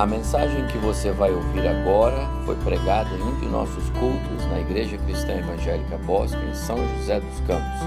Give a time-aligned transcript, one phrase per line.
[0.00, 4.58] A mensagem que você vai ouvir agora foi pregada em um de nossos cultos na
[4.58, 7.86] Igreja Cristã Evangélica Bosque, em São José dos Campos.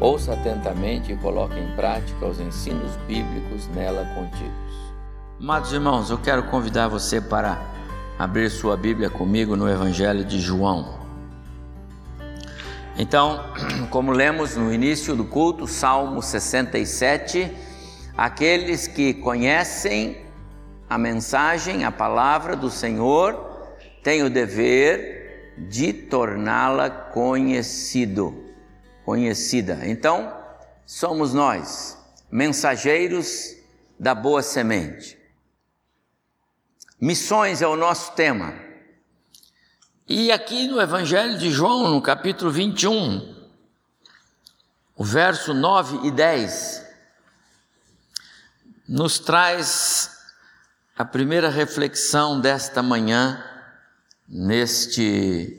[0.00, 4.92] Ouça atentamente e coloque em prática os ensinos bíblicos nela contidos.
[5.38, 7.62] Amados irmãos, eu quero convidar você para
[8.18, 10.98] abrir sua Bíblia comigo no Evangelho de João.
[12.98, 13.40] Então,
[13.88, 17.56] como lemos no início do culto, Salmo 67,
[18.16, 20.21] aqueles que conhecem
[20.92, 28.52] a mensagem, a palavra do Senhor, tem o dever de torná-la conhecido,
[29.02, 29.80] conhecida.
[29.84, 30.36] Então,
[30.84, 31.96] somos nós,
[32.30, 33.56] mensageiros
[33.98, 35.16] da boa semente.
[37.00, 38.54] Missões é o nosso tema.
[40.06, 43.48] E aqui no Evangelho de João, no capítulo 21,
[44.94, 46.86] o verso 9 e 10,
[48.86, 50.21] nos traz
[50.96, 53.42] a primeira reflexão desta manhã
[54.28, 55.58] neste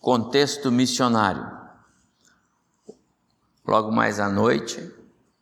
[0.00, 1.56] contexto missionário.
[3.66, 4.92] Logo mais à noite,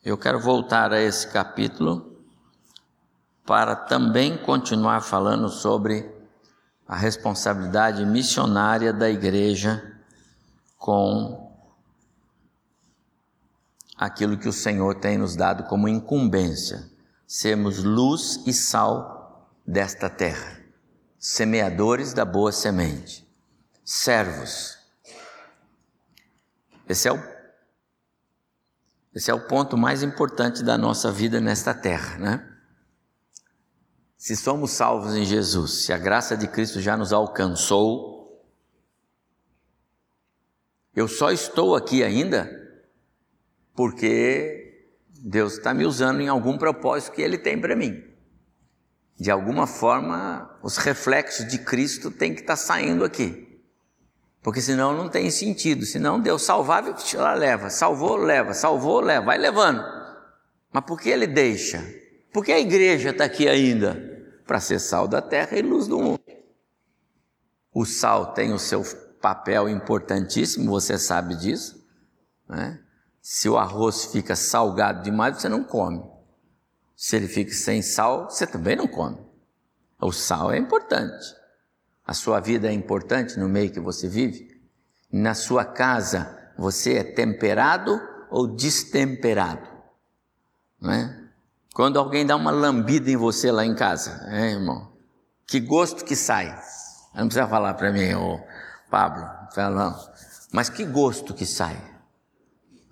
[0.04, 2.18] eu quero voltar a esse capítulo
[3.46, 6.10] para também continuar falando sobre
[6.86, 9.94] a responsabilidade missionária da igreja
[10.78, 11.52] com
[13.96, 16.90] aquilo que o Senhor tem nos dado como incumbência,
[17.26, 20.60] sermos luz e sal desta terra,
[21.18, 23.26] semeadores da boa semente,
[23.84, 24.78] servos.
[26.88, 27.34] Esse é o
[29.14, 32.54] esse é o ponto mais importante da nossa vida nesta terra, né?
[34.16, 38.44] Se somos salvos em Jesus, se a graça de Cristo já nos alcançou,
[40.96, 42.50] eu só estou aqui ainda
[43.74, 44.63] porque
[45.26, 48.14] Deus está me usando em algum propósito que Ele tem para mim
[49.18, 53.42] de alguma forma, os reflexos de Cristo têm que estar tá saindo aqui.
[54.42, 55.86] Porque senão não tem sentido.
[55.86, 59.82] Senão Deus salvava, ela leva, salvou, leva, salvou, leva, vai levando.
[60.72, 61.82] Mas por que ele deixa?
[62.32, 64.12] Porque a igreja está aqui ainda
[64.46, 66.20] para ser sal da terra e luz do mundo.
[67.72, 68.82] O sal tem o seu
[69.22, 71.82] papel importantíssimo, você sabe disso.
[72.48, 72.78] Né?
[73.26, 76.04] Se o arroz fica salgado demais, você não come.
[76.94, 79.16] Se ele fica sem sal, você também não come.
[79.98, 81.34] O sal é importante.
[82.06, 84.62] A sua vida é importante no meio que você vive.
[85.10, 87.98] Na sua casa, você é temperado
[88.28, 89.66] ou destemperado?
[90.78, 91.24] Não é?
[91.72, 94.92] Quando alguém dá uma lambida em você lá em casa, é, irmão?
[95.46, 96.54] Que gosto que sai.
[97.14, 98.38] Não precisa falar para mim, ô
[98.90, 99.98] Pablo, não.
[100.52, 101.93] Mas que gosto que sai.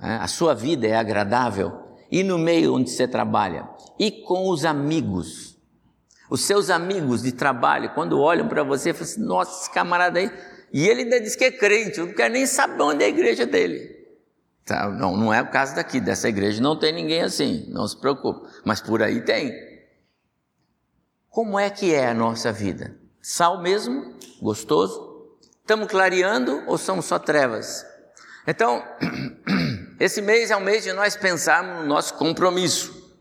[0.02, 0.16] É?
[0.16, 3.66] A sua vida é agradável e no meio onde você trabalha,
[3.98, 5.56] e com os amigos.
[6.28, 10.30] Os seus amigos de trabalho, quando olham para você, falam assim: nossa, esse camarada aí.
[10.72, 13.10] E ele ainda diz que é crente, eu não quero nem saber onde é a
[13.10, 14.02] igreja dele.
[14.64, 17.98] Tá, não, não é o caso daqui, dessa igreja não tem ninguém assim, não se
[17.98, 18.48] preocupe.
[18.64, 19.52] Mas por aí tem.
[21.28, 22.96] Como é que é a nossa vida?
[23.20, 24.14] Sal mesmo?
[24.40, 25.38] Gostoso?
[25.60, 27.84] Estamos clareando ou somos só trevas?
[28.46, 28.82] Então,
[29.98, 33.12] esse mês é um mês de nós pensarmos no nosso compromisso.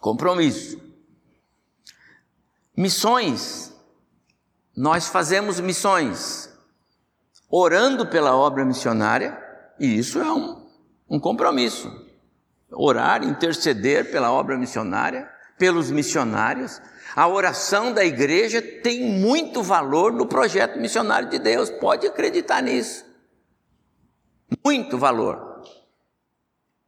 [0.00, 0.80] Compromisso.
[2.76, 3.72] Missões.
[4.76, 6.50] Nós fazemos missões
[7.48, 9.40] orando pela obra missionária,
[9.78, 10.66] e isso é um,
[11.08, 11.90] um compromisso.
[12.70, 16.80] Orar, interceder pela obra missionária, pelos missionários.
[17.14, 23.06] A oração da igreja tem muito valor no projeto missionário de Deus, pode acreditar nisso
[24.64, 25.45] muito valor.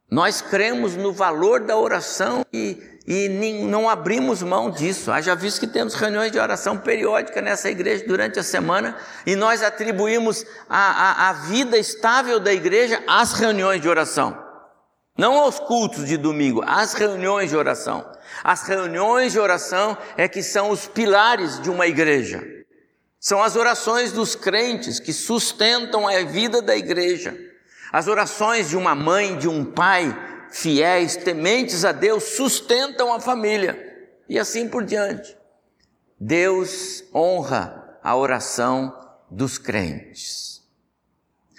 [0.09, 3.29] Nós cremos no valor da oração e, e
[3.67, 5.11] não abrimos mão disso.
[5.11, 9.61] Haja visto que temos reuniões de oração periódica nessa igreja durante a semana e nós
[9.61, 14.49] atribuímos a, a, a vida estável da igreja às reuniões de oração.
[15.15, 18.09] Não aos cultos de domingo, às reuniões de oração.
[18.43, 22.41] As reuniões de oração é que são os pilares de uma igreja.
[23.19, 27.48] São as orações dos crentes que sustentam a vida da igreja.
[27.91, 30.15] As orações de uma mãe, de um pai,
[30.51, 33.87] fiéis, tementes a Deus, sustentam a família.
[34.27, 35.35] E assim por diante.
[36.19, 38.95] Deus honra a oração
[39.29, 40.61] dos crentes.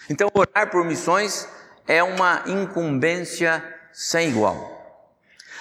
[0.09, 1.49] Então, orar por missões
[1.87, 3.63] é uma incumbência
[3.93, 4.79] sem igual.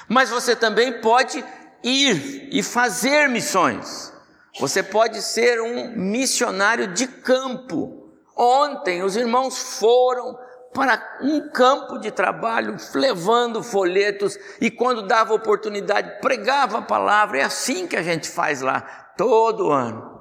[0.08, 1.44] Mas você também pode
[1.84, 4.12] ir e fazer missões.
[4.60, 8.12] Você pode ser um missionário de campo.
[8.36, 10.38] Ontem os irmãos foram
[10.74, 17.40] para um campo de trabalho, levando folhetos e quando dava oportunidade, pregava a palavra.
[17.40, 18.82] É assim que a gente faz lá,
[19.18, 20.20] todo ano.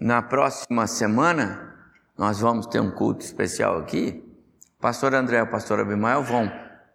[0.00, 1.74] Na próxima semana,
[2.16, 4.24] nós vamos ter um culto especial aqui.
[4.78, 6.50] O pastor André e o pastor Abimael vão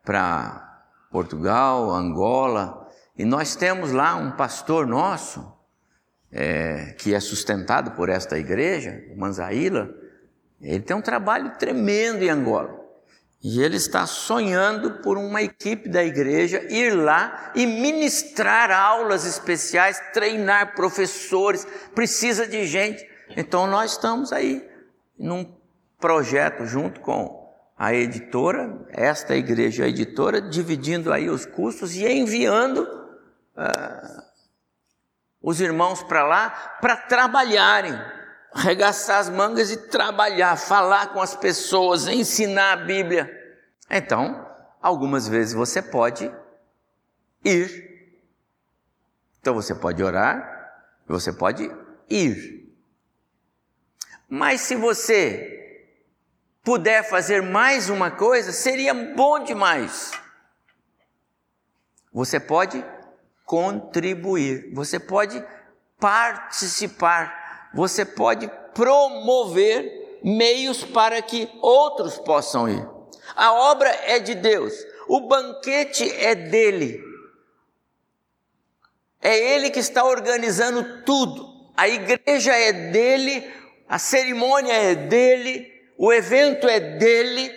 [0.05, 5.52] para Portugal, Angola, e nós temos lá um pastor nosso,
[6.33, 9.89] é, que é sustentado por esta igreja, o Manzaíla,
[10.59, 12.81] ele tem um trabalho tremendo em Angola.
[13.43, 19.99] E ele está sonhando por uma equipe da igreja ir lá e ministrar aulas especiais,
[20.13, 23.05] treinar professores, precisa de gente.
[23.35, 24.65] Então nós estamos aí
[25.19, 25.45] num
[25.99, 27.43] projeto junto com
[27.77, 32.79] a editora, esta igreja a editora, dividindo aí os custos e enviando
[33.57, 34.22] uh,
[35.43, 36.49] os irmãos para lá
[36.81, 37.93] para trabalharem,
[38.53, 43.29] arregaçar as mangas e trabalhar, falar com as pessoas, ensinar a Bíblia.
[43.89, 44.49] Então,
[44.81, 46.33] algumas vezes você pode
[47.43, 47.91] ir.
[49.41, 51.69] Então você pode orar, você pode
[52.09, 52.73] ir.
[54.29, 55.59] Mas se você
[56.63, 60.11] puder fazer mais uma coisa, seria bom demais.
[62.13, 62.83] Você pode
[63.53, 65.45] contribuir, você pode
[65.99, 72.83] participar, você pode promover meios para que outros possam ir.
[73.35, 74.73] A obra é de Deus,
[75.07, 76.99] o banquete é dele.
[79.21, 81.47] É ele que está organizando tudo.
[81.77, 83.53] A igreja é dele,
[83.87, 87.53] a cerimônia é dele, o evento é dele,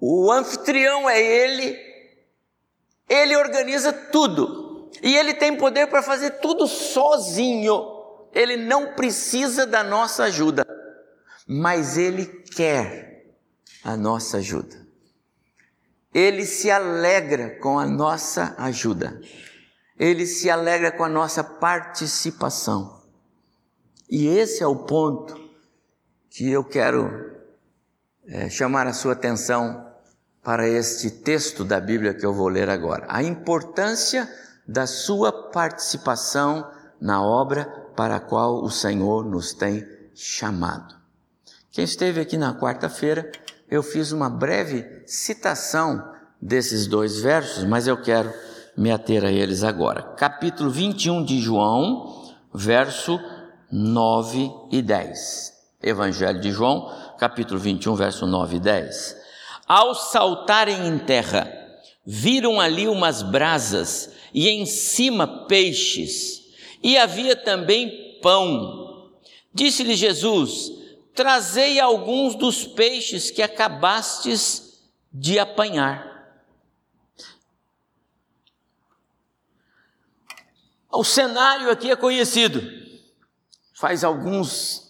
[0.00, 1.76] o anfitrião é ele.
[3.08, 4.65] Ele organiza tudo.
[5.02, 7.94] E ele tem poder para fazer tudo sozinho.
[8.32, 10.66] Ele não precisa da nossa ajuda,
[11.46, 13.34] mas ele quer
[13.82, 14.86] a nossa ajuda.
[16.12, 19.20] Ele se alegra com a nossa ajuda.
[19.98, 23.02] Ele se alegra com a nossa participação.
[24.08, 25.38] E esse é o ponto
[26.30, 27.34] que eu quero
[28.26, 29.86] é, chamar a sua atenção
[30.42, 33.06] para este texto da Bíblia que eu vou ler agora.
[33.08, 34.28] A importância
[34.66, 36.68] da sua participação
[37.00, 37.64] na obra
[37.94, 40.94] para a qual o Senhor nos tem chamado.
[41.70, 43.30] Quem esteve aqui na quarta-feira,
[43.70, 46.02] eu fiz uma breve citação
[46.40, 48.32] desses dois versos, mas eu quero
[48.76, 50.02] me ater a eles agora.
[50.02, 53.20] Capítulo 21 de João, verso
[53.70, 55.52] 9 e 10.
[55.82, 59.16] Evangelho de João, capítulo 21, verso 9 e 10.
[59.66, 61.46] Ao saltarem em terra,
[62.06, 66.44] viram ali umas brasas e em cima peixes,
[66.82, 69.10] e havia também pão.
[69.52, 70.70] Disse-lhe Jesus:
[71.14, 74.80] Trazei alguns dos peixes que acabastes
[75.12, 76.14] de apanhar.
[80.92, 82.62] O cenário aqui é conhecido.
[83.74, 84.85] Faz alguns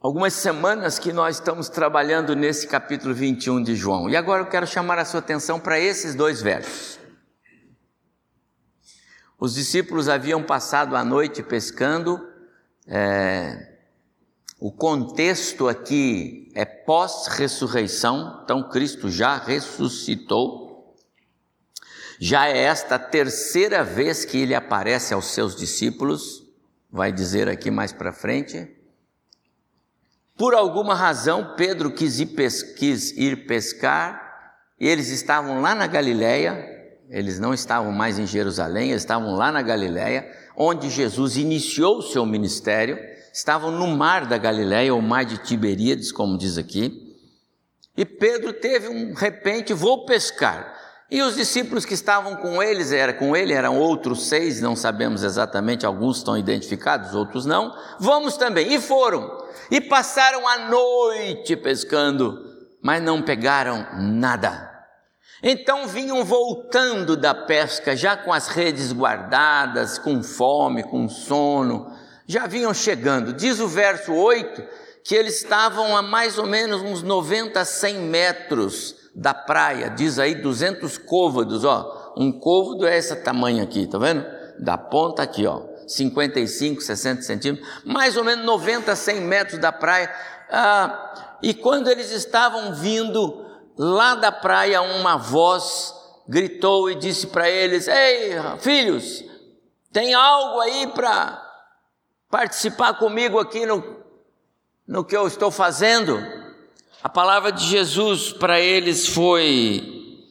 [0.00, 4.08] algumas semanas que nós estamos trabalhando nesse capítulo 21 de João.
[4.08, 6.98] E agora eu quero chamar a sua atenção para esses dois versos.
[9.40, 12.20] Os discípulos haviam passado a noite pescando.
[12.86, 13.76] É,
[14.58, 20.96] o contexto aqui é pós-ressurreição, então Cristo já ressuscitou.
[22.20, 26.44] Já é esta a terceira vez que ele aparece aos seus discípulos,
[26.90, 28.77] vai dizer aqui mais para frente.
[30.38, 36.64] Por alguma razão, Pedro quis ir, pescar, e eles estavam lá na Galileia,
[37.10, 42.02] eles não estavam mais em Jerusalém, eles estavam lá na Galiléia, onde Jesus iniciou o
[42.02, 42.96] seu ministério,
[43.32, 47.16] estavam no mar da Galiléia, o mar de Tiberíades, como diz aqui.
[47.96, 50.77] E Pedro teve um repente, vou pescar.
[51.10, 55.22] E os discípulos que estavam com eles, era com ele, eram outros seis, não sabemos
[55.22, 57.74] exatamente, alguns estão identificados, outros não.
[57.98, 58.74] Vamos também.
[58.74, 59.42] E foram.
[59.70, 62.38] E passaram a noite pescando,
[62.82, 64.68] mas não pegaram nada.
[65.42, 71.90] Então vinham voltando da pesca, já com as redes guardadas, com fome, com sono,
[72.26, 73.32] já vinham chegando.
[73.32, 74.62] Diz o verso 8
[75.02, 80.16] que eles estavam a mais ou menos uns 90 a 100 metros da praia, diz
[80.20, 82.14] aí 200 côvados, ó.
[82.16, 84.24] Um côvado é esse tamanho aqui, tá vendo?
[84.60, 89.72] Da ponta aqui, ó, 55, 60 centímetros, mais ou menos 90 a 100 metros da
[89.72, 90.08] praia.
[90.48, 93.44] Ah, e quando eles estavam vindo
[93.76, 95.92] lá da praia uma voz
[96.28, 99.24] gritou e disse para eles: Ei, filhos,
[99.92, 101.44] tem algo aí para
[102.30, 103.82] participar comigo aqui no,
[104.86, 106.37] no que eu estou fazendo.
[107.00, 110.26] A palavra de Jesus para eles foi: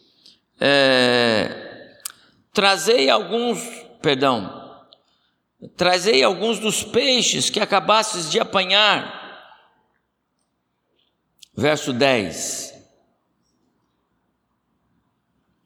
[0.59, 1.97] é,
[2.51, 3.59] trazei alguns,
[4.01, 4.85] perdão,
[5.77, 9.15] trazei alguns dos peixes que acabastes de apanhar.
[11.55, 12.75] Verso 10.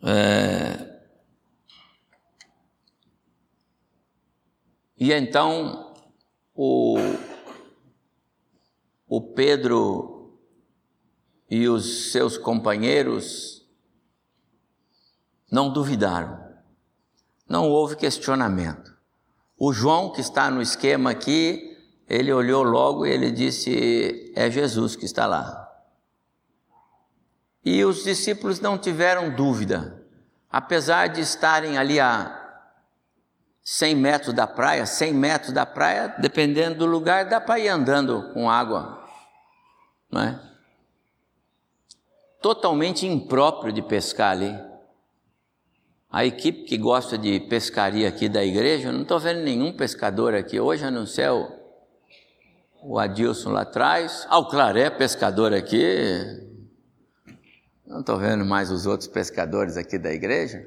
[0.04, 1.00] É,
[4.98, 5.94] e então
[6.56, 6.96] o,
[9.08, 10.11] o Pedro
[11.52, 13.62] e os seus companheiros
[15.52, 16.42] não duvidaram,
[17.46, 18.96] não houve questionamento.
[19.58, 21.78] O João, que está no esquema aqui,
[22.08, 25.70] ele olhou logo e ele disse: É Jesus que está lá.
[27.66, 30.02] E os discípulos não tiveram dúvida,
[30.50, 32.64] apesar de estarem ali a
[33.62, 38.32] 100 metros da praia, 100 metros da praia, dependendo do lugar, dá para ir andando
[38.34, 39.06] com água,
[40.10, 40.51] não é?
[42.42, 44.58] Totalmente impróprio de pescar ali.
[46.10, 50.34] A equipe que gosta de pescaria aqui da igreja, eu não estou vendo nenhum pescador
[50.34, 51.30] aqui hoje, a não ser
[52.84, 54.26] o, Adilson lá atrás.
[54.30, 56.50] Ah, o Claré, pescador aqui,
[57.86, 60.66] não estou vendo mais os outros pescadores aqui da igreja,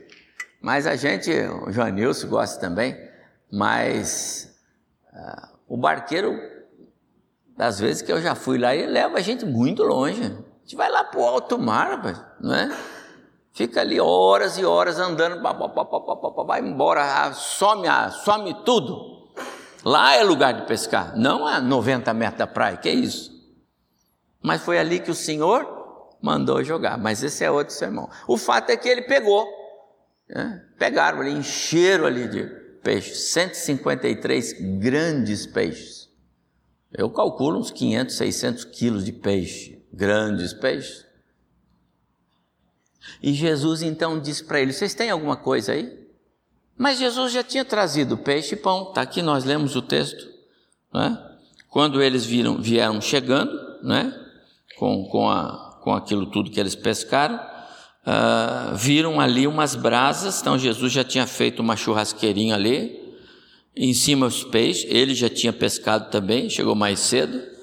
[0.61, 1.31] mas a gente,
[1.66, 2.97] o Joanilson gosta também,
[3.52, 4.50] mas
[5.12, 6.38] uh, o barqueiro,
[7.57, 10.35] das vezes que eu já fui lá, ele leva a gente muito longe.
[10.64, 12.75] A gente vai lá para o alto mar, rapaz, não é?
[13.52, 15.42] Fica ali horas e horas andando,
[16.47, 17.87] vai embora, some,
[18.25, 19.28] some tudo.
[19.85, 23.30] Lá é lugar de pescar, não a 90 metros da praia, que é isso.
[24.42, 28.09] Mas foi ali que o Senhor mandou jogar, mas esse é outro sermão.
[28.26, 29.47] O fato é que ele pegou,
[30.26, 30.64] né?
[30.78, 32.44] pegaram ali, encheram ali de
[32.83, 36.09] peixes, 153 grandes peixes.
[36.90, 41.04] Eu calculo uns 500, 600 quilos de peixe, grandes peixes.
[43.22, 46.04] E Jesus então disse para eles: Vocês têm alguma coisa aí?
[46.76, 50.28] Mas Jesus já tinha trazido peixe e pão, está aqui, nós lemos o texto.
[50.92, 51.16] Né?
[51.68, 54.12] Quando eles viram, vieram chegando, né?
[54.76, 60.58] com, com a, com aquilo tudo que eles pescaram, uh, viram ali umas brasas, então
[60.58, 63.00] Jesus já tinha feito uma churrasqueirinha ali,
[63.76, 67.53] em cima os peixes, ele já tinha pescado também, chegou mais cedo,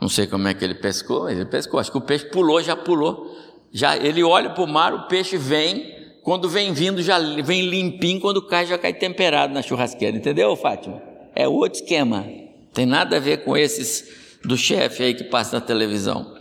[0.00, 2.76] não sei como é que ele pescou, ele pescou, acho que o peixe pulou, já
[2.76, 3.36] pulou,
[3.72, 8.20] já ele olha para o mar, o peixe vem, quando vem vindo já vem limpinho,
[8.20, 11.02] quando cai já cai temperado na churrasqueira, entendeu, Fátima?
[11.34, 12.26] É outro esquema,
[12.72, 14.08] tem nada a ver com esses
[14.44, 16.36] do chefe aí que passa na televisão.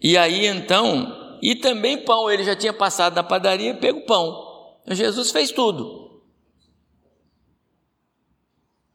[0.00, 4.50] E aí então, e também pão, ele já tinha passado na padaria e pego pão.
[4.88, 6.11] Jesus fez tudo.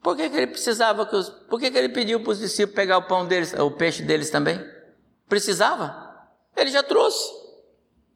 [0.08, 2.74] Por que, que ele precisava que os, por que, que ele pediu para os discípulos
[2.78, 4.58] pegar o pão deles, o peixe deles também?
[5.28, 6.02] Precisava?
[6.56, 7.30] Ele já trouxe.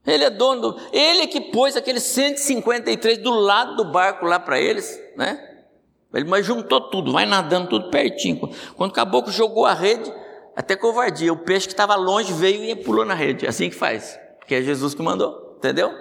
[0.07, 4.57] Ele é dono, do, ele que pôs aqueles 153 do lado do barco lá para
[4.57, 5.65] eles, né?
[6.13, 8.39] Ele mas juntou tudo, vai nadando tudo pertinho.
[8.77, 10.10] Quando o caboclo jogou a rede,
[10.55, 11.33] até covardia.
[11.33, 13.45] O peixe que estava longe veio e pulou na rede.
[13.45, 14.17] É assim que faz.
[14.39, 15.55] Porque é Jesus que mandou.
[15.57, 15.91] Entendeu?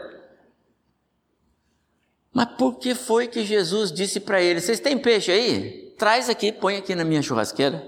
[2.32, 5.94] Mas por que foi que Jesus disse para ele: Vocês têm peixe aí?
[5.98, 7.86] Traz aqui, põe aqui na minha churrasqueira.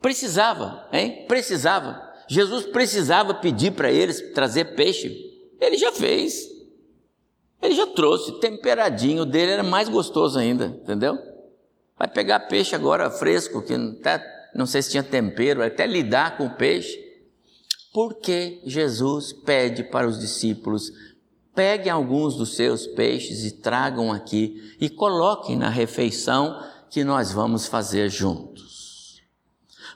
[0.00, 1.24] Precisava, hein?
[1.26, 2.00] Precisava.
[2.28, 5.14] Jesus precisava pedir para eles trazer peixe.
[5.60, 6.54] Ele já fez.
[7.62, 11.18] Ele já trouxe, temperadinho dele era mais gostoso ainda, entendeu?
[11.98, 14.22] Vai pegar peixe agora fresco, que não está
[14.54, 17.02] não sei se tinha tempero, até lidar com o peixe.
[17.92, 20.92] Porque Jesus pede para os discípulos:
[21.54, 27.66] peguem alguns dos seus peixes e tragam aqui e coloquem na refeição que nós vamos
[27.66, 29.22] fazer juntos.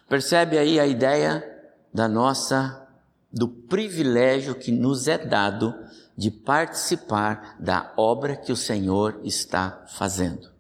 [0.09, 1.45] Percebe aí a ideia
[1.93, 2.87] da nossa
[3.31, 5.75] do privilégio que nos é dado
[6.17, 10.51] de participar da obra que o Senhor está fazendo.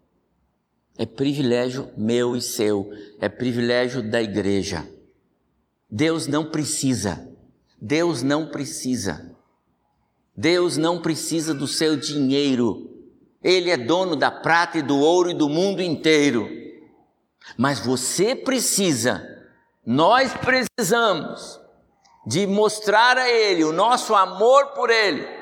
[0.97, 2.91] É privilégio meu e seu,
[3.21, 4.87] é privilégio da igreja.
[5.91, 7.29] Deus não precisa,
[7.81, 9.28] Deus não precisa.
[10.39, 12.89] Deus não precisa do seu dinheiro.
[13.43, 16.49] Ele é dono da prata e do ouro e do mundo inteiro.
[17.57, 19.23] Mas você precisa,
[19.85, 21.59] nós precisamos
[22.27, 25.39] de mostrar a Ele o nosso amor por Ele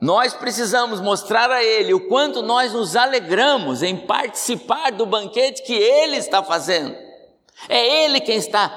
[0.00, 5.72] nós precisamos mostrar a Ele o quanto nós nos alegramos em participar do banquete que
[5.72, 6.94] Ele está fazendo.
[7.68, 8.68] É Ele quem está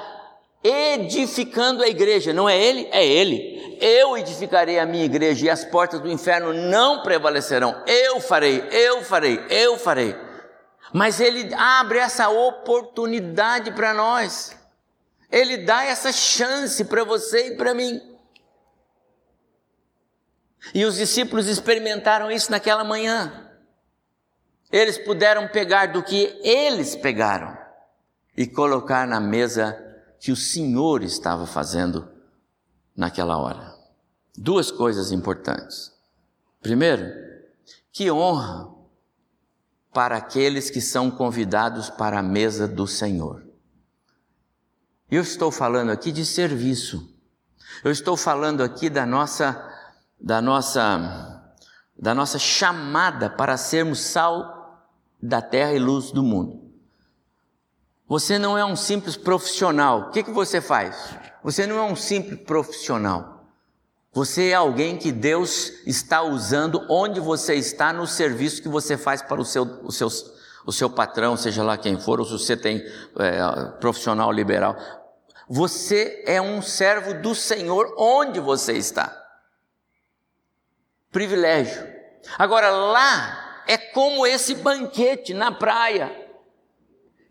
[0.62, 2.88] edificando a igreja, não é Ele?
[2.92, 3.78] É Ele.
[3.80, 7.82] Eu edificarei a minha igreja e as portas do inferno não prevalecerão.
[7.86, 10.14] Eu farei, eu farei, eu farei.
[10.92, 14.56] Mas Ele abre essa oportunidade para nós
[15.30, 18.00] Ele dá essa chance para você e para mim.
[20.74, 23.50] E os discípulos experimentaram isso naquela manhã.
[24.70, 27.56] Eles puderam pegar do que eles pegaram
[28.36, 29.89] e colocar na mesa
[30.20, 32.06] que o Senhor estava fazendo
[32.94, 33.74] naquela hora.
[34.36, 35.90] Duas coisas importantes.
[36.60, 37.10] Primeiro,
[37.90, 38.68] que honra
[39.92, 43.44] para aqueles que são convidados para a mesa do Senhor.
[45.10, 47.12] Eu estou falando aqui de serviço.
[47.82, 49.68] Eu estou falando aqui da nossa
[50.20, 51.56] da nossa
[51.98, 54.86] da nossa chamada para sermos sal
[55.20, 56.69] da terra e luz do mundo.
[58.10, 60.00] Você não é um simples profissional.
[60.00, 61.14] O que, que você faz?
[61.44, 63.44] Você não é um simples profissional.
[64.12, 69.22] Você é alguém que Deus está usando onde você está no serviço que você faz
[69.22, 70.08] para o seu, o seu,
[70.66, 72.84] o seu patrão, seja lá quem for, ou se você tem
[73.16, 74.76] é, profissional liberal.
[75.48, 79.16] Você é um servo do Senhor onde você está.
[81.12, 81.80] Privilégio.
[82.36, 86.28] Agora lá é como esse banquete na praia.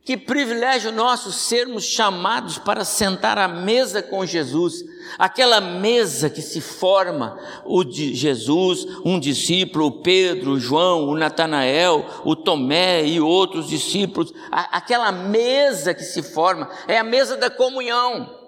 [0.05, 4.83] Que privilégio nosso sermos chamados para sentar à mesa com Jesus,
[5.19, 11.15] aquela mesa que se forma o de Jesus, um discípulo, o Pedro, o João, o
[11.15, 17.49] Natanael, o Tomé e outros discípulos, aquela mesa que se forma é a mesa da
[17.49, 18.39] comunhão.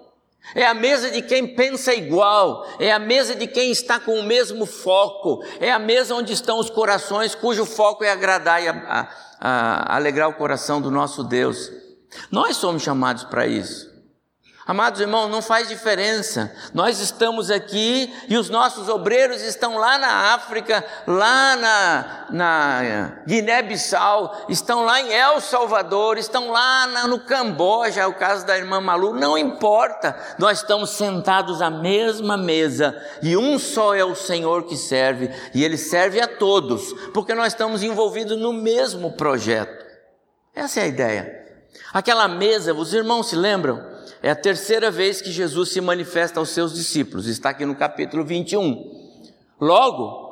[0.54, 4.24] É a mesa de quem pensa igual, é a mesa de quem está com o
[4.24, 8.72] mesmo foco, é a mesa onde estão os corações cujo foco é agradar e a,
[8.72, 9.08] a,
[9.44, 11.68] a alegrar o coração do nosso Deus.
[12.30, 13.91] Nós somos chamados para isso.
[14.64, 16.54] Amados irmãos, não faz diferença.
[16.72, 24.46] Nós estamos aqui e os nossos obreiros estão lá na África, lá na, na Guiné-Bissau,
[24.48, 28.80] estão lá em El Salvador, estão lá na, no Camboja, é o caso da irmã
[28.80, 29.14] Malu.
[29.14, 34.76] Não importa, nós estamos sentados à mesma mesa e um só é o Senhor que
[34.76, 39.84] serve e ele serve a todos, porque nós estamos envolvidos no mesmo projeto.
[40.54, 41.42] Essa é a ideia.
[41.92, 43.91] Aquela mesa, os irmãos se lembram?
[44.22, 48.24] É a terceira vez que Jesus se manifesta aos seus discípulos, está aqui no capítulo
[48.24, 49.10] 21.
[49.60, 50.30] Logo,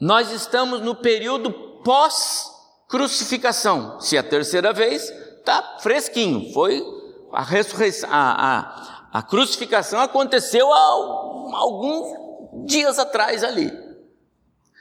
[0.00, 1.52] nós estamos no período
[1.84, 4.00] pós-crucificação.
[4.00, 6.52] Se é a terceira vez, está fresquinho.
[6.52, 6.84] Foi
[7.32, 10.80] a ressurreição, a, a, a crucificação aconteceu há
[11.54, 13.70] alguns dias atrás ali.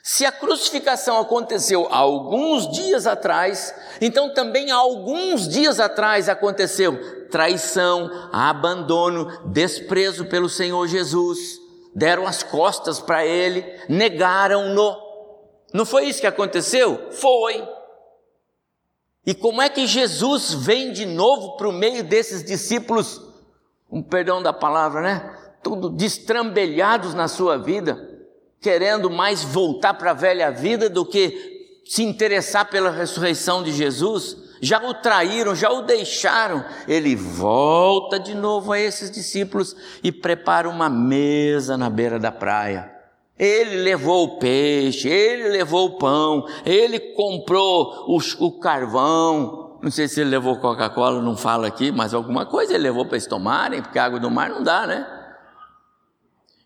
[0.10, 9.28] Se a crucificação aconteceu alguns dias atrás, então também alguns dias atrás aconteceu traição, abandono,
[9.48, 11.60] desprezo pelo Senhor Jesus,
[11.94, 14.96] deram as costas para ele, negaram-no.
[15.74, 17.12] Não foi isso que aconteceu?
[17.12, 17.68] Foi.
[19.26, 23.22] E como é que Jesus vem de novo para o meio desses discípulos,
[23.92, 25.38] um perdão da palavra, né?
[25.62, 28.17] Tudo destrambelhados na sua vida
[28.62, 34.36] querendo mais voltar para a velha vida do que se interessar pela ressurreição de Jesus,
[34.62, 36.64] já o traíram, já o deixaram.
[36.88, 42.92] Ele volta de novo a esses discípulos e prepara uma mesa na beira da praia.
[43.40, 49.78] Ele levou o peixe, ele levou o pão, ele comprou o, o carvão.
[49.82, 53.16] Não sei se ele levou Coca-Cola, não fala aqui, mas alguma coisa ele levou para
[53.16, 55.17] eles tomarem, porque água do mar não dá, né?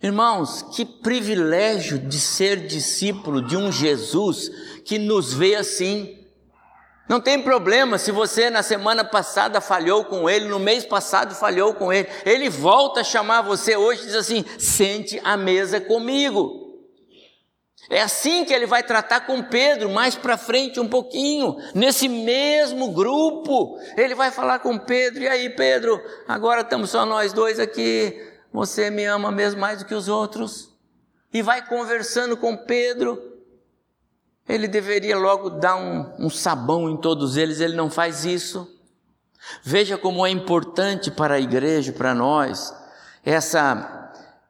[0.02, 4.50] Irmãos, que privilégio de ser discípulo de um Jesus
[4.84, 6.18] que nos vê assim.
[7.08, 11.76] Não tem problema se você na semana passada falhou com ele, no mês passado falhou
[11.76, 12.08] com ele.
[12.26, 16.60] Ele volta a chamar você hoje e diz assim: sente à mesa comigo.
[17.90, 22.92] É assim que ele vai tratar com Pedro, mais para frente um pouquinho, nesse mesmo
[22.92, 23.78] grupo.
[23.98, 28.31] Ele vai falar com Pedro: e aí, Pedro, agora estamos só nós dois aqui.
[28.52, 30.74] Você me ama mesmo mais do que os outros?
[31.34, 33.22] E vai conversando com Pedro.
[34.48, 38.68] Ele deveria logo dar um, um sabão em todos eles, ele não faz isso.
[39.64, 42.74] Veja como é importante para a igreja, para nós,
[43.24, 44.00] essa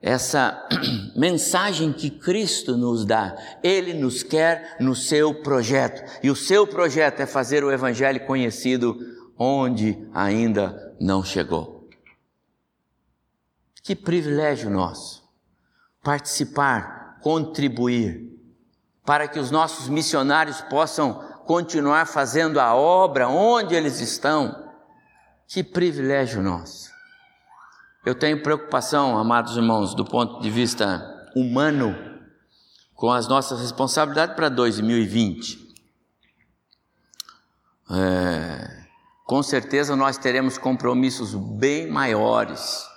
[0.01, 0.67] essa
[1.15, 3.37] mensagem que Cristo nos dá.
[3.61, 6.01] Ele nos quer no seu projeto.
[6.23, 8.97] E o seu projeto é fazer o evangelho conhecido
[9.37, 11.80] onde ainda não chegou.
[13.83, 15.21] Que privilégio nosso
[16.03, 18.27] participar, contribuir,
[19.05, 21.13] para que os nossos missionários possam
[21.45, 24.69] continuar fazendo a obra onde eles estão.
[25.47, 26.89] Que privilégio nosso.
[28.05, 31.95] Eu tenho preocupação, amados irmãos, do ponto de vista humano,
[32.95, 35.59] com as nossas responsabilidades para 2020.
[37.91, 38.85] É,
[39.25, 42.90] com certeza nós teremos compromissos bem maiores.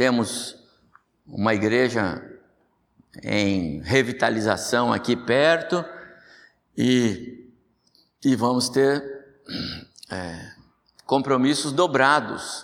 [0.00, 0.56] Temos
[1.26, 2.24] uma igreja
[3.22, 5.84] em revitalização aqui perto
[6.74, 7.52] e,
[8.24, 9.04] e vamos ter
[10.10, 10.52] é,
[11.04, 12.62] compromissos dobrados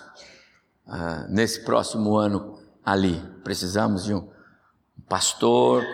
[0.87, 3.23] uh, nesse próximo ano ali.
[3.43, 4.27] Precisamos de um
[5.07, 5.85] pastor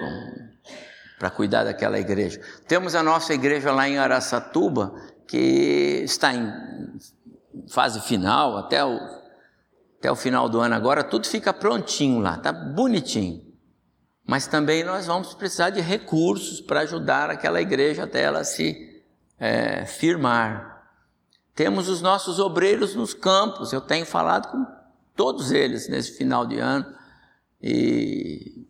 [1.19, 2.39] para cuidar daquela igreja.
[2.69, 4.95] Temos a nossa igreja lá em Araçatuba,
[5.27, 6.49] que está em
[7.67, 9.22] fase final, até o,
[10.03, 13.41] até o final do ano agora, tudo fica prontinho lá, está bonitinho.
[14.27, 19.01] Mas também nós vamos precisar de recursos para ajudar aquela igreja até ela se
[19.39, 20.91] é, firmar.
[21.55, 24.65] Temos os nossos obreiros nos campos, eu tenho falado com
[25.15, 26.85] todos eles nesse final de ano
[27.61, 28.67] e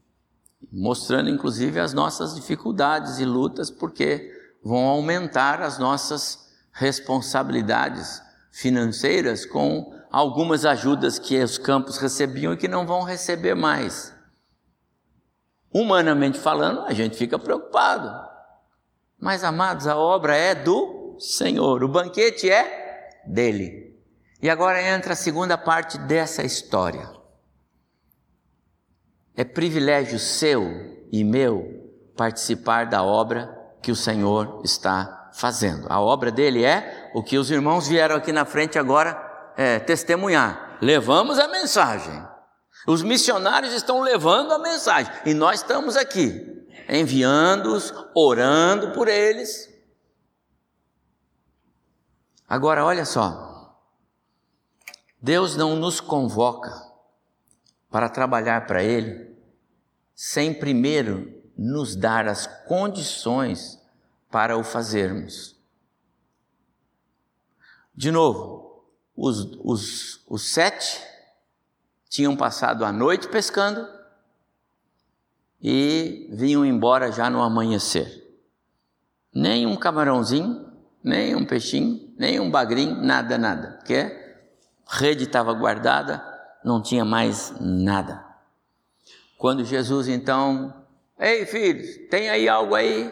[0.71, 4.31] mostrando inclusive as nossas dificuldades e lutas, porque
[4.63, 12.67] vão aumentar as nossas responsabilidades financeiras com algumas ajudas que os campos recebiam e que
[12.67, 14.13] não vão receber mais.
[15.73, 18.13] Humanamente falando, a gente fica preocupado.
[19.19, 23.99] Mas, amados, a obra é do Senhor, o banquete é dele.
[24.39, 27.09] E agora entra a segunda parte dessa história.
[29.35, 33.49] É privilégio seu e meu participar da obra
[33.81, 35.87] que o Senhor está fazendo.
[35.89, 39.22] A obra dele é o que os irmãos vieram aqui na frente agora
[39.57, 40.77] é, testemunhar.
[40.81, 42.27] Levamos a mensagem.
[42.87, 49.71] Os missionários estão levando a mensagem e nós estamos aqui, enviando-os, orando por eles.
[52.47, 53.77] Agora, olha só,
[55.21, 56.93] Deus não nos convoca
[57.89, 59.33] para trabalhar para Ele,
[60.13, 63.81] sem primeiro nos dar as condições
[64.29, 65.55] para o fazermos.
[67.95, 68.72] De novo,
[69.15, 71.01] os, os, os sete
[72.09, 73.87] tinham passado a noite pescando
[75.61, 78.21] e vinham embora já no amanhecer.
[79.33, 80.71] Nem um camarãozinho,
[81.03, 83.77] nem um peixinho, nem um bagrinho, nada, nada.
[83.77, 83.95] Porque
[84.87, 86.23] a rede estava guardada,
[86.63, 88.23] não tinha mais nada.
[89.37, 90.85] Quando Jesus então,
[91.17, 93.11] ei filhos, tem aí algo aí?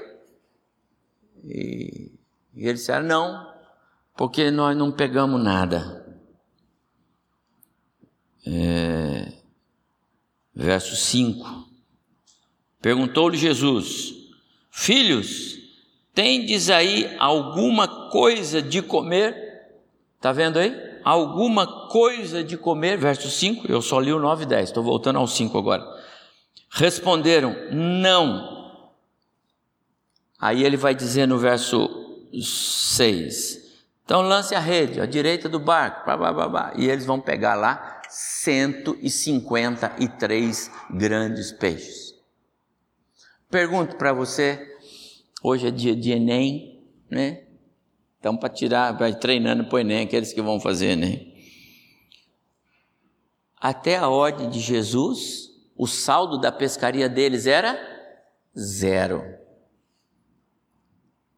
[1.44, 2.12] E,
[2.54, 3.51] e eles disseram, não,
[4.16, 6.06] porque nós não pegamos nada.
[8.46, 9.34] É,
[10.54, 11.70] verso 5.
[12.82, 14.14] Perguntou-lhe Jesus:
[14.72, 15.58] Filhos,
[16.14, 19.36] tendes aí alguma coisa de comer?
[20.18, 20.92] Está vendo aí?
[21.04, 22.98] alguma coisa de comer?
[22.98, 25.86] Verso 5, eu só li o 9 e 10, estou voltando ao 5 agora.
[26.70, 28.72] Responderam, não.
[30.40, 31.90] Aí ele vai dizer no verso
[32.34, 33.61] 6,
[34.12, 37.22] então lance a rede, à direita do barco, blá, blá, blá, blá, e eles vão
[37.22, 42.14] pegar lá 153 grandes peixes.
[43.50, 44.76] Pergunto para você,
[45.42, 47.46] hoje é dia de Enem, né?
[48.20, 51.34] Então, para tirar, vai treinando para o Enem, aqueles que vão fazer Enem.
[53.56, 57.80] Até a ordem de Jesus, o saldo da pescaria deles era
[58.60, 59.24] zero.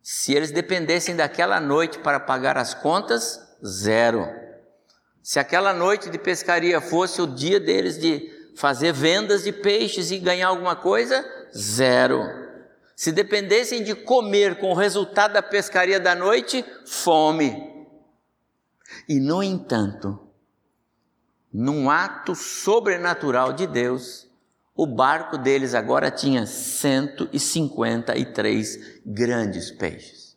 [0.03, 4.27] Se eles dependessem daquela noite para pagar as contas, zero.
[5.21, 10.19] Se aquela noite de pescaria fosse o dia deles de fazer vendas de peixes e
[10.19, 12.21] ganhar alguma coisa, zero.
[12.97, 17.87] Se dependessem de comer com o resultado da pescaria da noite, fome.
[19.07, 20.19] E, no entanto,
[21.51, 24.27] num ato sobrenatural de Deus,
[24.75, 30.35] o barco deles agora tinha 153 grandes peixes.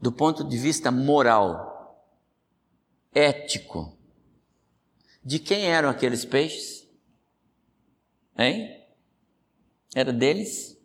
[0.00, 2.02] Do ponto de vista moral,
[3.14, 3.96] ético,
[5.24, 6.88] de quem eram aqueles peixes?
[8.36, 8.84] Hein?
[9.94, 10.76] Era deles?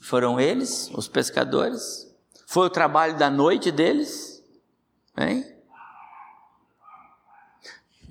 [0.00, 2.12] Foram eles, os pescadores?
[2.44, 4.44] Foi o trabalho da noite deles?
[5.16, 5.53] Hein?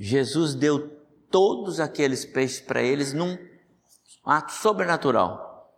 [0.06, 0.90] Jesus deu
[1.32, 3.38] todos aqueles peixes para eles num
[4.26, 5.72] ato sobrenatural.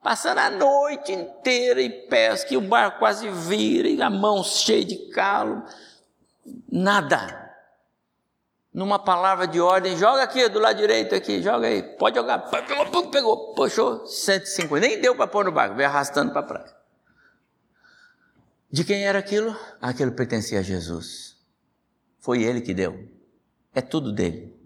[0.00, 4.84] Passando a noite inteira e pesca, e o barco quase vira, e a mão cheia
[4.84, 5.64] de calo,
[6.70, 7.44] nada
[8.72, 13.10] numa palavra de ordem, joga aqui do lado direito aqui, joga aí, pode jogar, pegou,
[13.10, 16.76] pegou, puxou 150, nem deu para pôr no barco, veio arrastando para praia.
[18.70, 19.56] De quem era aquilo?
[19.80, 21.36] Aquilo pertencia a Jesus.
[22.20, 23.15] Foi ele que deu.
[23.76, 24.56] É tudo dele.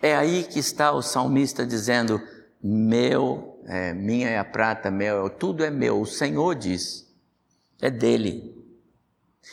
[0.00, 2.18] É aí que está o salmista dizendo:
[2.62, 6.00] Meu, é, minha é a prata, meu, tudo é meu.
[6.00, 7.14] O Senhor diz.
[7.78, 8.56] é dele.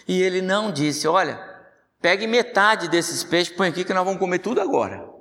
[0.08, 1.38] E ele não disse: Olha,
[2.02, 5.12] pegue metade desses peixes, põe aqui que nós vamos comer tudo agora.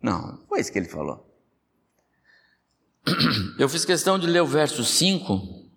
[0.00, 1.30] Não, foi isso que ele falou.
[3.58, 5.68] Eu fiz questão de ler o verso 5.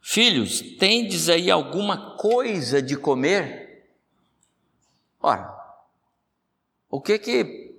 [0.00, 3.61] Filhos, tendes aí alguma coisa de comer?
[5.22, 5.54] Ora,
[6.90, 7.72] o que que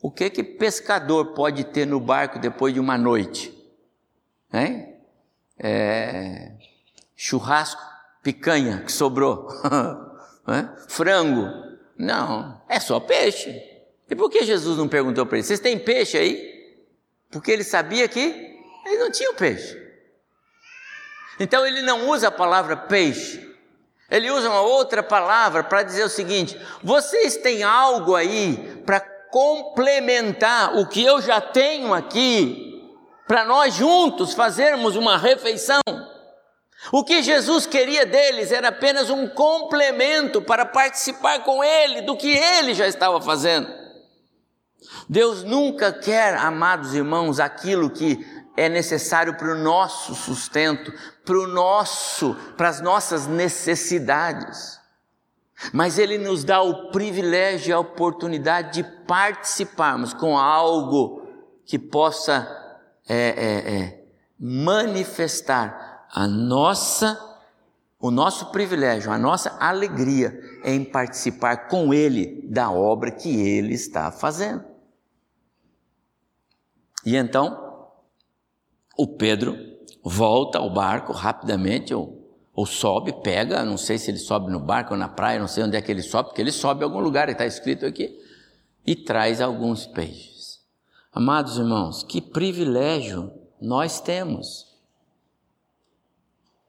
[0.00, 3.52] o que que pescador pode ter no barco depois de uma noite?
[4.52, 4.94] Hein?
[5.58, 6.52] É,
[7.16, 7.82] churrasco,
[8.22, 9.48] picanha que sobrou,
[10.88, 11.66] frango?
[11.98, 13.50] Não, é só peixe.
[14.08, 16.56] E por que Jesus não perguntou para eles: vocês têm peixe aí?
[17.30, 18.20] Porque ele sabia que
[18.84, 19.84] eles não tinham peixe.
[21.40, 23.45] Então ele não usa a palavra peixe,
[24.10, 30.76] ele usa uma outra palavra para dizer o seguinte: vocês têm algo aí para complementar
[30.76, 32.82] o que eu já tenho aqui,
[33.26, 35.80] para nós juntos fazermos uma refeição.
[36.92, 42.28] O que Jesus queria deles era apenas um complemento para participar com Ele do que
[42.28, 43.68] Ele já estava fazendo.
[45.08, 48.24] Deus nunca quer, amados irmãos, aquilo que
[48.56, 50.92] é necessário para o nosso sustento,
[51.24, 54.80] para o nosso, para as nossas necessidades.
[55.72, 61.22] Mas Ele nos dá o privilégio e a oportunidade de participarmos com algo
[61.64, 62.46] que possa
[63.08, 64.04] é, é, é,
[64.38, 67.18] manifestar a nossa,
[67.98, 74.10] o nosso privilégio, a nossa alegria em participar com Ele da obra que Ele está
[74.10, 74.64] fazendo.
[77.04, 77.65] E então,
[78.96, 79.56] o Pedro
[80.02, 84.94] volta ao barco rapidamente, ou, ou sobe, pega, não sei se ele sobe no barco
[84.94, 87.00] ou na praia, não sei onde é que ele sobe, porque ele sobe em algum
[87.00, 88.18] lugar, está escrito aqui,
[88.86, 90.60] e traz alguns peixes.
[91.12, 94.66] Amados irmãos, que privilégio nós temos.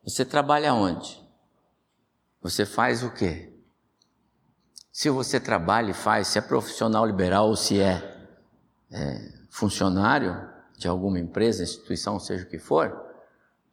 [0.03, 1.21] Você trabalha onde?
[2.41, 3.53] Você faz o quê?
[4.91, 8.27] Se você trabalha e faz, se é profissional liberal ou se é,
[8.89, 12.95] é funcionário de alguma empresa, instituição, seja o que for,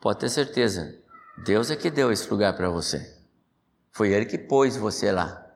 [0.01, 0.99] pode ter certeza,
[1.45, 3.15] Deus é que deu esse lugar para você.
[3.93, 5.47] Foi Ele que pôs você lá.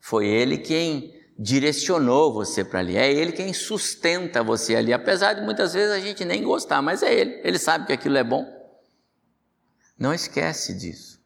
[0.00, 2.96] Foi Ele quem direcionou você para ali.
[2.96, 7.02] É Ele quem sustenta você ali, apesar de muitas vezes a gente nem gostar, mas
[7.02, 7.40] é Ele.
[7.44, 8.44] Ele sabe que aquilo é bom.
[9.96, 11.18] Não esquece disso.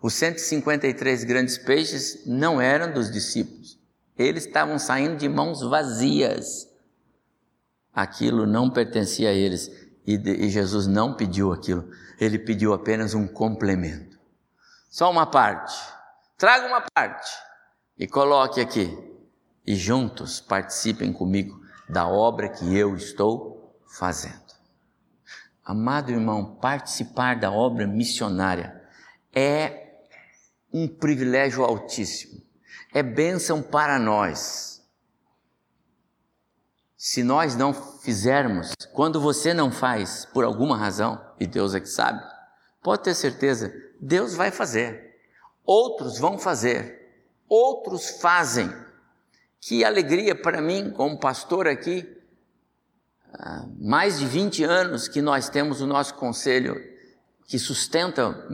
[0.00, 3.78] Os 153 grandes peixes não eram dos discípulos.
[4.16, 6.71] Eles estavam saindo de mãos vazias
[7.92, 9.68] aquilo não pertencia a eles
[10.06, 14.18] e, e Jesus não pediu aquilo, ele pediu apenas um complemento.
[14.90, 15.74] Só uma parte.
[16.36, 17.30] Traga uma parte
[17.98, 18.96] e coloque aqui.
[19.66, 24.42] E juntos participem comigo da obra que eu estou fazendo.
[25.64, 28.82] Amado irmão, participar da obra missionária
[29.32, 30.00] é
[30.72, 32.42] um privilégio altíssimo,
[32.92, 34.71] é bênção para nós
[37.04, 41.88] se nós não fizermos, quando você não faz, por alguma razão, e Deus é que
[41.88, 42.22] sabe,
[42.80, 45.16] pode ter certeza, Deus vai fazer.
[45.66, 47.12] Outros vão fazer.
[47.48, 48.72] Outros fazem.
[49.60, 52.08] Que alegria para mim, como pastor aqui,
[53.80, 56.80] mais de 20 anos que nós temos o nosso conselho
[57.48, 58.46] que sustenta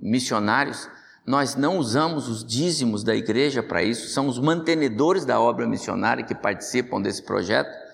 [0.00, 0.88] missionários,
[1.26, 6.24] nós não usamos os dízimos da igreja para isso, são os mantenedores da obra missionária
[6.24, 7.89] que participam desse projeto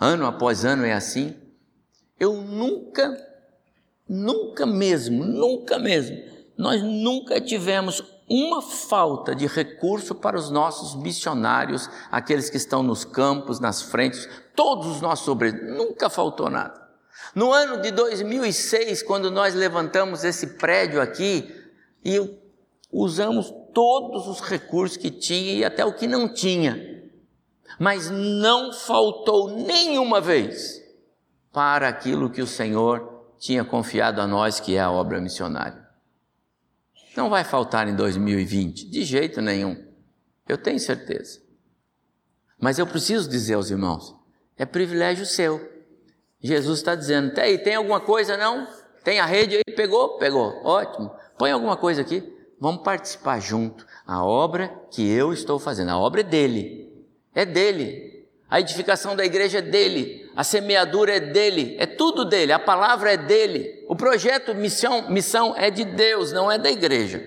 [0.00, 1.36] ano após ano é assim.
[2.18, 3.16] Eu nunca,
[4.08, 6.16] nunca mesmo, nunca mesmo,
[6.56, 13.04] nós nunca tivemos uma falta de recurso para os nossos missionários, aqueles que estão nos
[13.04, 16.80] campos, nas frentes, todos os nossos obreiros, nunca faltou nada.
[17.34, 21.52] No ano de 2006, quando nós levantamos esse prédio aqui
[22.04, 22.18] e
[22.92, 26.89] usamos todos os recursos que tinha e até o que não tinha,
[27.80, 30.82] mas não faltou nenhuma vez
[31.50, 35.88] para aquilo que o Senhor tinha confiado a nós, que é a obra missionária.
[37.16, 39.82] Não vai faltar em 2020, de jeito nenhum,
[40.46, 41.40] eu tenho certeza.
[42.60, 44.14] Mas eu preciso dizer aos irmãos:
[44.58, 45.66] é privilégio seu.
[46.38, 48.68] Jesus está dizendo: tem, tem alguma coisa não?
[49.02, 49.74] Tem a rede aí?
[49.74, 50.18] Pegou?
[50.18, 50.62] Pegou.
[50.66, 51.10] Ótimo.
[51.38, 52.22] Põe alguma coisa aqui.
[52.60, 53.86] Vamos participar junto.
[54.06, 56.89] A obra que eu estou fazendo, a obra é dele
[57.34, 58.28] é dele.
[58.48, 63.12] A edificação da igreja é dele, a semeadura é dele, é tudo dele, a palavra
[63.12, 63.84] é dele.
[63.88, 67.24] O projeto missão, missão é de Deus, não é da igreja.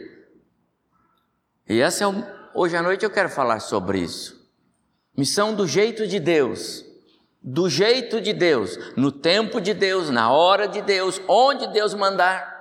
[1.68, 2.14] E essa é o,
[2.54, 4.44] hoje à noite eu quero falar sobre isso.
[5.16, 6.84] Missão do jeito de Deus,
[7.42, 12.52] do jeito de Deus, no tempo de Deus, na hora de Deus, onde Deus mandar.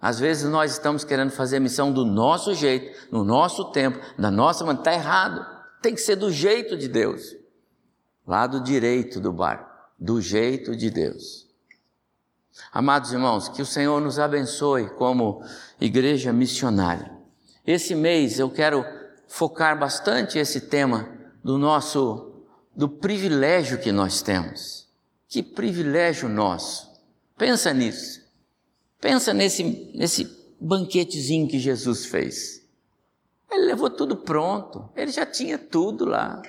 [0.00, 4.30] Às vezes nós estamos querendo fazer a missão do nosso jeito, no nosso tempo, da
[4.30, 4.80] nossa maneira.
[4.80, 5.55] Está errado.
[5.86, 7.36] Tem que ser do jeito de Deus.
[8.26, 11.46] Lado direito do barco, do jeito de Deus.
[12.72, 15.44] Amados irmãos, que o Senhor nos abençoe como
[15.80, 17.16] igreja missionária.
[17.64, 18.84] Esse mês eu quero
[19.28, 21.08] focar bastante esse tema
[21.44, 22.42] do nosso
[22.74, 24.88] do privilégio que nós temos.
[25.28, 26.90] Que privilégio nosso.
[27.38, 28.22] Pensa nisso.
[29.00, 29.62] Pensa nesse,
[29.94, 32.55] nesse banquetezinho que Jesus fez.
[33.50, 36.42] Ele levou tudo pronto, ele já tinha tudo lá.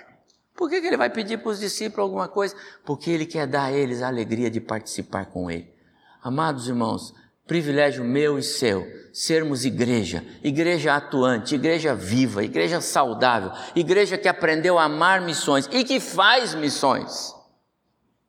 [0.55, 2.55] Por que, que ele vai pedir para os discípulos alguma coisa?
[2.83, 5.71] Porque ele quer dar a eles a alegria de participar com ele.
[6.23, 7.13] Amados irmãos,
[7.45, 14.79] privilégio meu e seu, sermos igreja, igreja atuante, igreja viva, igreja saudável, igreja que aprendeu
[14.79, 17.33] a amar missões e que faz missões.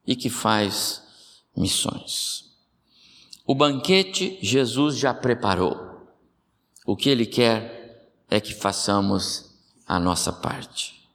[0.07, 1.02] E que faz
[1.57, 2.44] missões.
[3.46, 6.07] O banquete Jesus já preparou.
[6.87, 7.77] O que ele quer
[8.30, 9.54] é que façamos
[9.86, 11.08] a nossa parte.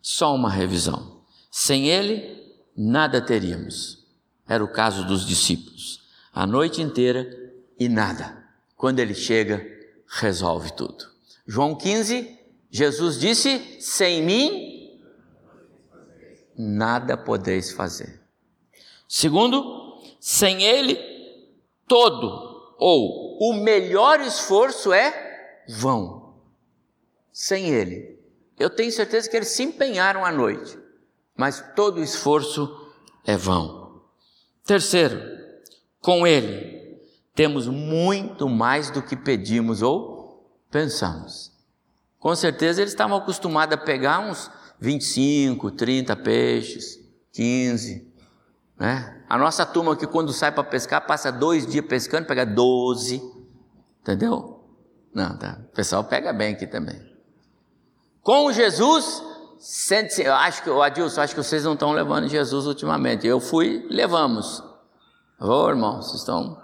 [0.00, 1.22] Só uma revisão.
[1.50, 4.06] Sem ele, nada teríamos.
[4.48, 7.26] Era o caso dos discípulos a noite inteira
[7.80, 8.44] e nada.
[8.76, 9.66] Quando ele chega,
[10.06, 11.06] resolve tudo.
[11.46, 12.38] João 15,
[12.70, 15.00] Jesus disse: Sem mim,
[16.54, 18.20] nada podeis fazer.
[19.08, 20.98] Segundo, sem ele,
[21.88, 26.25] todo ou o melhor esforço é vão.
[27.38, 28.18] Sem ele.
[28.58, 30.78] Eu tenho certeza que eles se empenharam à noite,
[31.36, 32.90] mas todo esforço
[33.26, 34.00] é vão.
[34.64, 35.20] Terceiro,
[36.00, 36.98] com Ele,
[37.34, 41.52] temos muito mais do que pedimos ou pensamos.
[42.18, 46.98] Com certeza eles estavam acostumados a pegar uns 25, 30 peixes,
[47.32, 48.14] 15.
[48.78, 49.24] Né?
[49.28, 53.20] A nossa turma que quando sai para pescar passa dois dias pescando, pega 12.
[54.00, 54.64] Entendeu?
[55.12, 55.60] Não, tá.
[55.70, 57.14] o pessoal pega bem aqui também.
[58.26, 59.22] Com Jesus,
[60.18, 63.24] eu acho que, Adilson, acho que vocês não estão levando Jesus ultimamente.
[63.24, 64.58] Eu fui, levamos.
[65.38, 66.60] Ô oh, irmãos, vocês estão.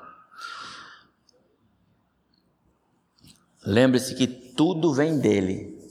[3.65, 5.89] Lembre-se que tudo vem dele: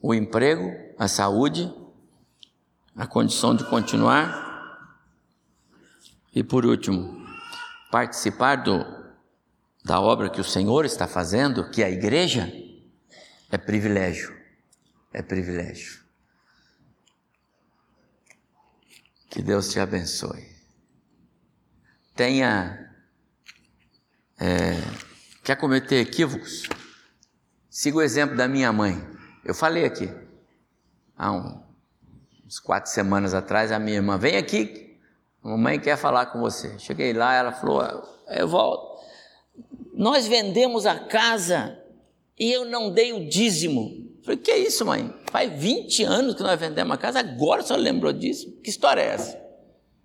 [0.00, 1.70] o emprego, a saúde,
[2.96, 4.88] a condição de continuar.
[6.34, 7.26] E por último,
[7.90, 8.86] participar do,
[9.84, 12.50] da obra que o Senhor está fazendo, que é a igreja,
[13.50, 14.35] é privilégio.
[15.16, 16.04] É privilégio.
[19.30, 20.56] Que Deus te abençoe
[22.16, 22.90] tenha
[24.40, 24.80] é,
[25.44, 26.62] quer cometer equívocos,
[27.68, 28.96] siga o exemplo da minha mãe.
[29.44, 30.10] Eu falei aqui
[31.16, 31.62] há um,
[32.44, 34.98] uns quatro semanas atrás a minha irmã vem aqui,
[35.44, 36.78] a mamãe quer falar com você.
[36.78, 37.82] Cheguei lá, ela falou,
[38.28, 38.96] eu volto.
[39.92, 41.78] Nós vendemos a casa
[42.38, 44.05] e eu não dei o dízimo.
[44.26, 45.14] Falei, que é isso, mãe?
[45.30, 48.50] Faz 20 anos que nós vendemos a casa, agora só lembrou disso?
[48.62, 49.40] Que história é essa?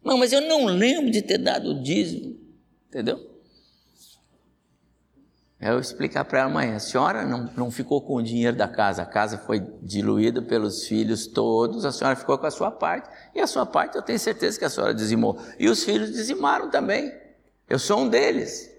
[0.03, 2.39] Não, mas eu não lembro de ter dado o dízimo.
[2.87, 3.31] Entendeu?
[5.59, 9.03] Eu explicar para ela amanhã, a senhora não, não ficou com o dinheiro da casa,
[9.03, 13.39] a casa foi diluída pelos filhos todos, a senhora ficou com a sua parte, e
[13.39, 15.37] a sua parte eu tenho certeza que a senhora dizimou.
[15.59, 17.13] E os filhos dizimaram também.
[17.69, 18.71] Eu sou um deles.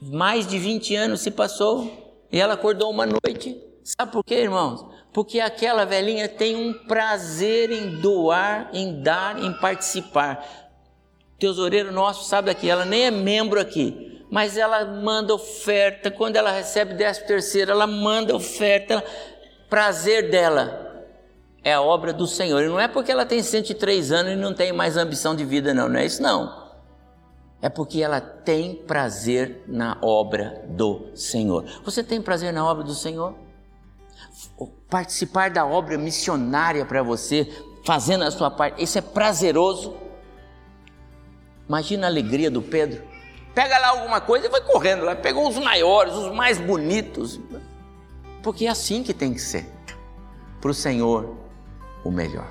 [0.00, 3.73] Mais de 20 anos se passou, e ela acordou uma noite.
[3.84, 4.84] Sabe por quê, irmãos?
[5.14, 10.44] porque aquela velhinha tem um prazer em doar, em dar, em participar.
[11.38, 16.50] Tesoureiro nosso sabe daqui, ela nem é membro aqui, mas ela manda oferta, quando ela
[16.50, 19.04] recebe décimo terceiro, ela manda oferta, ela,
[19.70, 21.06] prazer dela
[21.62, 24.52] é a obra do Senhor, e não é porque ela tem 103 anos e não
[24.52, 26.72] tem mais ambição de vida não, não é isso não,
[27.62, 31.64] é porque ela tem prazer na obra do Senhor.
[31.84, 33.43] Você tem prazer na obra do Senhor?
[34.88, 37.50] Participar da obra missionária para você,
[37.84, 39.96] fazendo a sua parte, isso é prazeroso.
[41.68, 43.02] Imagina a alegria do Pedro.
[43.54, 47.40] Pega lá alguma coisa e vai correndo lá, pegou os maiores, os mais bonitos.
[48.42, 49.66] Porque é assim que tem que ser.
[50.60, 51.36] Para o Senhor,
[52.04, 52.48] o melhor.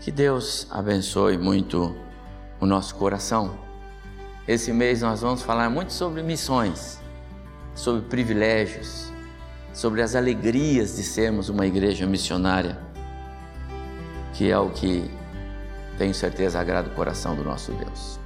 [0.00, 1.94] Que Deus abençoe muito
[2.60, 3.58] o nosso coração.
[4.46, 6.98] Esse mês nós vamos falar muito sobre missões,
[7.74, 9.07] sobre privilégios,
[9.72, 12.78] sobre as alegrias de sermos uma igreja missionária,
[14.34, 15.10] que é o que
[15.96, 18.17] tenho certeza agrada o coração do nosso Deus.